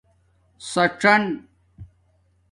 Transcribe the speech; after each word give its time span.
ثڅان 0.71 1.23